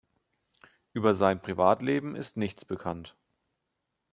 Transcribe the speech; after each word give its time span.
Über 0.93 1.13
sein 1.13 1.39
Privatleben 1.43 2.15
ist 2.15 2.35
nichts 2.35 2.65
bekannt. 2.65 3.15